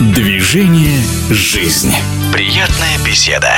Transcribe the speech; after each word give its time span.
Движение 0.00 0.98
«Жизнь». 1.30 1.92
Приятная 2.32 2.98
беседа. 3.06 3.52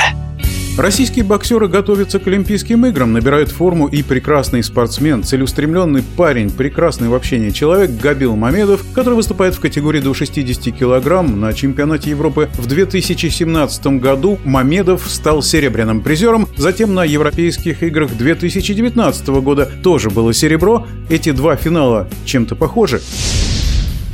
Российские 0.77 1.25
боксеры 1.25 1.67
готовятся 1.67 2.19
к 2.19 2.27
Олимпийским 2.27 2.85
играм, 2.85 3.11
набирают 3.11 3.49
форму 3.49 3.87
и 3.87 4.03
прекрасный 4.03 4.61
спортсмен, 4.61 5.23
целеустремленный 5.23 6.03
парень, 6.03 6.51
прекрасный 6.51 7.09
в 7.09 7.15
общении 7.15 7.49
человек 7.49 7.89
Габил 7.99 8.35
Мамедов, 8.35 8.85
который 8.93 9.15
выступает 9.15 9.55
в 9.55 9.59
категории 9.59 9.99
до 9.99 10.13
60 10.13 10.77
килограмм 10.77 11.39
на 11.41 11.55
чемпионате 11.55 12.11
Европы 12.11 12.49
в 12.53 12.67
2017 12.67 13.87
году. 13.99 14.37
Мамедов 14.45 15.09
стал 15.09 15.41
серебряным 15.41 16.01
призером, 16.01 16.47
затем 16.55 16.93
на 16.93 17.03
Европейских 17.03 17.81
играх 17.81 18.15
2019 18.15 19.27
года 19.27 19.67
тоже 19.81 20.11
было 20.11 20.31
серебро. 20.35 20.85
Эти 21.09 21.31
два 21.31 21.55
финала 21.55 22.07
чем-то 22.25 22.55
похожи. 22.55 23.01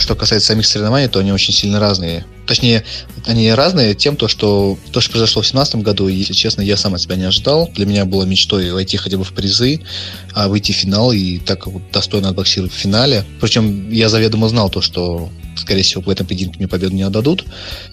Что 0.04 0.16
касается 0.16 0.48
самих 0.48 0.66
соревнований, 0.66 1.08
то 1.08 1.20
они 1.20 1.32
очень 1.32 1.54
сильно 1.54 1.80
разные. 1.80 2.26
Точнее, 2.46 2.84
они 3.26 3.50
разные 3.54 3.96
тем, 3.96 4.18
то, 4.18 4.28
что 4.28 4.78
то, 4.92 5.00
что 5.00 5.12
произошло 5.12 5.42
в 5.42 5.46
2017 5.46 5.76
году, 5.78 6.10
если 6.10 6.34
честно, 6.34 6.62
я 6.62 6.76
сам 6.76 6.94
от 6.94 7.00
себя 7.00 7.16
не 7.16 7.24
ожидал. 7.24 7.72
Для 7.74 7.86
меня 7.86 8.04
было 8.04 8.26
мечтой 8.26 8.74
войти 8.74 8.98
хотя 8.98 9.18
бы 9.18 9.24
в 9.24 9.32
призы, 9.32 9.80
а 10.34 10.50
выйти 10.50 10.74
в 10.74 10.76
финал 10.76 11.14
и 11.14 11.40
так 11.40 11.68
вот 11.68 11.84
достойно 11.94 12.28
отбоксировать 12.28 12.74
в 12.74 12.76
финале. 12.76 13.24
Причем 13.40 13.90
я 13.92 14.10
заведомо 14.10 14.50
знал 14.50 14.70
то, 14.70 14.82
что 14.82 15.30
скорее 15.56 15.84
всего, 15.84 16.02
в 16.02 16.10
этом 16.10 16.28
поединке 16.28 16.58
мне 16.58 16.68
победу 16.68 16.94
не 16.94 17.04
отдадут. 17.04 17.46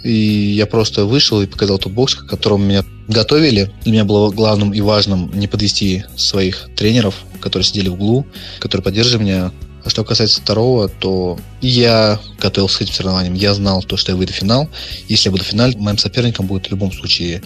И 0.02 0.10
я 0.10 0.66
просто 0.66 1.04
вышел 1.04 1.40
и 1.40 1.46
показал 1.46 1.78
тот 1.78 1.92
бокс, 1.92 2.16
к 2.16 2.26
которому 2.26 2.64
меня 2.64 2.84
готовили. 3.06 3.70
Для 3.84 3.92
меня 3.92 4.04
было 4.04 4.32
главным 4.32 4.74
и 4.74 4.80
важным 4.80 5.30
не 5.32 5.46
подвести 5.46 6.02
своих 6.16 6.70
тренеров, 6.74 7.14
которые 7.40 7.64
сидели 7.64 7.88
в 7.88 7.92
углу, 7.94 8.26
которые 8.58 8.82
поддерживали 8.82 9.22
меня, 9.22 9.52
что 9.86 10.04
касается 10.04 10.40
второго, 10.40 10.88
то 10.88 11.38
я 11.60 12.20
готовился 12.38 12.78
к 12.78 12.82
этим 12.82 12.94
соревнованиям. 12.94 13.34
Я 13.34 13.54
знал 13.54 13.82
то, 13.82 13.96
что 13.96 14.12
я 14.12 14.16
выйду 14.16 14.32
в 14.32 14.36
финал. 14.36 14.68
Если 15.08 15.28
я 15.28 15.32
буду 15.32 15.44
в 15.44 15.46
финале, 15.46 15.76
моим 15.78 15.98
соперником 15.98 16.46
будет 16.46 16.66
в 16.66 16.70
любом 16.70 16.92
случае 16.92 17.42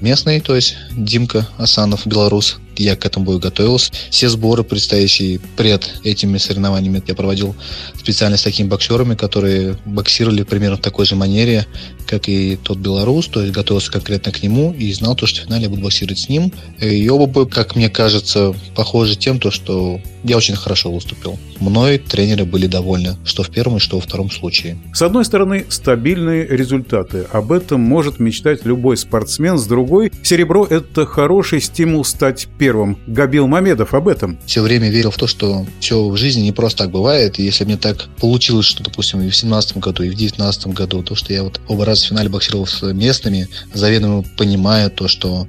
местный, 0.00 0.40
то 0.40 0.54
есть 0.54 0.76
Димка 0.92 1.46
Асанов, 1.58 2.06
белорус. 2.06 2.58
Я 2.76 2.96
к 2.96 3.04
этому 3.06 3.24
бою 3.24 3.38
готовился. 3.38 3.92
Все 4.10 4.28
сборы, 4.28 4.64
предстоящие 4.64 5.40
пред 5.56 6.00
этими 6.04 6.38
соревнованиями, 6.38 7.02
я 7.06 7.14
проводил 7.14 7.54
специально 7.98 8.36
с 8.36 8.42
такими 8.42 8.68
боксерами, 8.68 9.14
которые 9.14 9.76
боксировали 9.84 10.42
примерно 10.42 10.76
в 10.76 10.80
такой 10.80 11.06
же 11.06 11.16
манере, 11.16 11.66
как 12.06 12.28
и 12.28 12.56
тот 12.56 12.78
белорус, 12.78 13.26
то 13.28 13.40
есть 13.40 13.52
готовился 13.52 13.90
конкретно 13.90 14.32
к 14.32 14.42
нему 14.42 14.72
и 14.72 14.92
знал 14.92 15.16
то, 15.16 15.26
что 15.26 15.42
в 15.42 15.44
финале 15.46 15.64
я 15.64 15.68
буду 15.68 15.82
боксировать 15.82 16.18
с 16.18 16.28
ним. 16.28 16.52
И 16.80 17.08
оба 17.08 17.26
боя, 17.26 17.46
как 17.46 17.76
мне 17.76 17.90
кажется, 17.90 18.54
похожи 18.74 19.16
тем, 19.16 19.38
то, 19.38 19.50
что 19.50 20.00
я 20.24 20.36
очень 20.36 20.56
хорошо 20.56 20.90
выступил. 20.90 21.38
Мной 21.60 21.98
тренеры 21.98 22.44
были 22.44 22.66
довольны, 22.66 23.16
что 23.24 23.42
в 23.42 23.50
первом 23.50 23.76
и 23.76 23.80
что 23.80 23.96
во 23.96 24.02
втором 24.02 24.30
случае. 24.30 24.76
С 24.92 25.02
одной 25.02 25.24
стороны, 25.24 25.66
стабильные 25.68 26.46
результаты. 26.46 27.26
Об 27.32 27.52
этом 27.52 27.80
может 27.80 28.18
мечтать 28.18 28.64
любой 28.64 28.96
спортсмен. 28.96 29.56
С 29.56 29.66
другой, 29.66 30.12
серебро– 30.22 30.66
это 30.70 31.06
хороший 31.06 31.60
стимул 31.60 32.04
стать 32.04 32.48
первым. 32.58 32.65
Габил 33.06 33.46
Мамедов 33.46 33.94
об 33.94 34.08
этом. 34.08 34.38
Все 34.46 34.62
время 34.62 34.90
верил 34.90 35.10
в 35.10 35.16
то, 35.16 35.26
что 35.26 35.66
все 35.80 36.08
в 36.08 36.16
жизни 36.16 36.42
не 36.42 36.52
просто 36.52 36.84
так 36.84 36.90
бывает. 36.90 37.38
И 37.38 37.42
если 37.42 37.64
мне 37.64 37.76
так 37.76 38.08
получилось, 38.20 38.66
что, 38.66 38.82
допустим, 38.82 39.20
и 39.20 39.30
в 39.30 39.36
17 39.36 39.78
году, 39.78 40.02
и 40.02 40.10
в 40.10 40.14
19 40.14 40.68
году, 40.68 41.02
то, 41.02 41.14
что 41.14 41.32
я 41.32 41.42
вот 41.42 41.60
оба 41.68 41.84
раза 41.84 42.04
в 42.04 42.08
финале 42.08 42.28
боксировал 42.28 42.66
с 42.66 42.82
местными, 42.92 43.48
заведомо 43.72 44.24
понимая 44.36 44.88
то, 44.90 45.08
что 45.08 45.46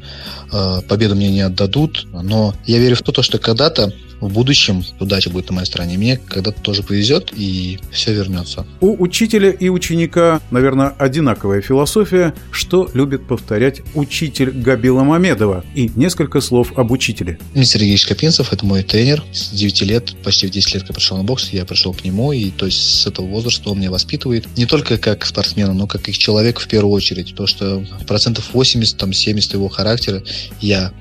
э, 0.51 0.81
победу 0.87 1.15
мне 1.15 1.29
не 1.29 1.41
отдадут. 1.41 2.07
Но 2.11 2.53
я 2.65 2.79
верю 2.79 2.95
в 2.95 3.01
то, 3.01 3.21
что 3.21 3.37
когда-то 3.39 3.93
в 4.19 4.31
будущем 4.31 4.83
удача 4.99 5.29
будет 5.29 5.49
на 5.49 5.55
моей 5.55 5.65
стороне. 5.65 5.97
Мне 5.97 6.17
когда-то 6.17 6.61
тоже 6.61 6.83
повезет, 6.83 7.31
и 7.35 7.79
все 7.91 8.13
вернется. 8.13 8.65
У 8.81 9.01
учителя 9.01 9.49
и 9.49 9.69
ученика, 9.69 10.41
наверное, 10.51 10.89
одинаковая 10.89 11.61
философия, 11.61 12.33
что 12.51 12.89
любит 12.93 13.27
повторять 13.27 13.81
учитель 13.95 14.51
Габила 14.51 15.03
Мамедова. 15.03 15.63
И 15.75 15.91
несколько 15.95 16.41
слов 16.41 16.77
об 16.77 16.91
учителе. 16.91 17.39
Мистер 17.53 17.81
Сергей 17.81 17.97
Шкапинцев– 17.97 18.51
это 18.53 18.65
мой 18.65 18.83
тренер. 18.83 19.23
С 19.31 19.49
9 19.51 19.81
лет, 19.83 20.15
почти 20.23 20.47
в 20.47 20.51
10 20.51 20.73
лет, 20.73 20.83
когда 20.83 20.95
пришел 20.95 21.17
на 21.17 21.23
бокс, 21.23 21.49
я 21.49 21.65
пришел 21.65 21.93
к 21.93 22.03
нему, 22.03 22.31
и 22.31 22.49
то 22.49 22.65
есть 22.65 23.01
с 23.01 23.07
этого 23.07 23.27
возраста 23.27 23.69
он 23.69 23.79
меня 23.79 23.91
воспитывает. 23.91 24.47
Не 24.57 24.65
только 24.65 24.97
как 24.97 25.25
спортсмена, 25.25 25.73
но 25.73 25.85
как 25.85 26.09
и 26.09 26.13
человек 26.13 26.59
в 26.59 26.67
первую 26.67 26.93
очередь. 26.93 27.35
То, 27.35 27.45
что 27.45 27.85
процентов 28.07 28.49
80, 28.53 28.97
там 28.97 29.13
70 29.13 29.53
его 29.53 29.67
характера 29.67 30.23
я 30.59 30.91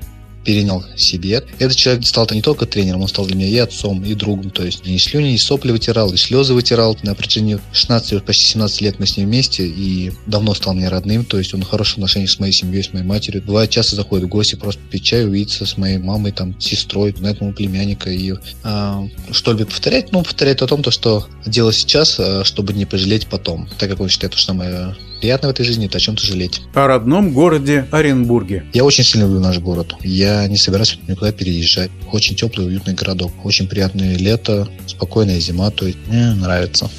перенял 0.47 0.85
себе. 0.95 1.43
Этот 1.59 1.75
человек 1.75 2.05
стал-то 2.05 2.33
не 2.33 2.41
только 2.41 2.65
тренером, 2.65 3.01
он 3.01 3.09
стал 3.09 3.25
для 3.25 3.35
меня 3.35 3.49
и 3.49 3.57
отцом, 3.57 4.01
и 4.05 4.13
другом. 4.13 4.49
То 4.49 4.63
есть 4.63 4.79
и 4.87 4.97
слюни, 4.97 5.33
и 5.33 5.37
сопли 5.37 5.73
вытирал, 5.73 6.13
и 6.13 6.15
слезы 6.15 6.53
вытирал. 6.53 6.97
На 7.03 7.15
протяжении 7.15 7.59
16, 7.73 8.23
почти 8.23 8.45
17 8.45 8.79
лет 8.79 8.97
мы 8.97 9.07
с 9.07 9.17
ним 9.17 9.27
вместе, 9.27 9.67
и 9.67 10.13
давно 10.25 10.53
стал 10.53 10.73
мне 10.73 10.87
родным. 10.87 11.25
То 11.25 11.37
есть 11.37 11.53
он 11.53 11.63
в 11.63 11.67
хороших 11.67 11.97
отношениях 11.97 12.31
с 12.31 12.39
моей 12.39 12.53
семьей, 12.53 12.81
с 12.81 12.93
моей 12.93 13.03
матерью. 13.03 13.43
Бывает, 13.43 13.71
часто 13.71 13.97
заходит 13.97 14.27
в 14.27 14.29
гости, 14.29 14.55
просто 14.55 14.81
пить 14.89 15.03
чай, 15.03 15.25
увидеться 15.25 15.65
с 15.65 15.75
моей 15.75 15.97
мамой, 15.97 16.31
там, 16.31 16.57
сестрой, 16.61 17.13
на 17.19 17.27
этому 17.27 17.51
племянника. 17.51 18.09
И 18.09 18.33
а, 18.63 19.05
что 19.31 19.51
любит 19.51 19.67
повторять? 19.67 20.13
Ну, 20.13 20.23
повторяет 20.23 20.61
о 20.61 20.67
том, 20.67 20.81
то, 20.81 20.91
что 20.91 21.27
делать 21.45 21.75
сейчас, 21.75 22.15
а, 22.21 22.45
чтобы 22.45 22.71
не 22.71 22.85
пожалеть 22.85 23.27
потом. 23.27 23.67
Так 23.77 23.89
как 23.89 23.99
он 23.99 24.07
считает, 24.07 24.33
что 24.33 24.43
самое 24.43 24.95
приятно 25.19 25.49
в 25.49 25.51
этой 25.51 25.65
жизни, 25.65 25.87
это 25.87 25.97
о 25.97 26.01
чем-то 26.01 26.25
жалеть. 26.25 26.61
О 26.73 26.87
родном 26.87 27.33
городе 27.33 27.87
Оренбурге. 27.91 28.65
Я 28.73 28.83
очень 28.83 29.03
сильно 29.03 29.25
люблю 29.25 29.39
наш 29.39 29.59
город. 29.59 29.95
Я 30.03 30.47
не 30.47 30.57
собираюсь 30.57 30.99
никуда 31.07 31.31
переезжать. 31.31 31.91
Очень 32.11 32.35
теплый, 32.35 32.67
уютный 32.67 32.93
городок. 32.93 33.31
Очень 33.43 33.67
приятное 33.67 34.17
лето, 34.17 34.67
спокойная 34.85 35.39
зима. 35.39 35.71
То 35.71 35.87
есть 35.87 35.97
мне 36.07 36.33
нравится. 36.33 36.89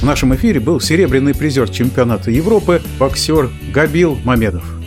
В 0.00 0.04
нашем 0.04 0.34
эфире 0.34 0.58
был 0.58 0.80
серебряный 0.80 1.34
призер 1.34 1.68
чемпионата 1.68 2.30
Европы 2.30 2.82
боксер 2.98 3.50
Габил 3.72 4.18
Мамедов. 4.24 4.81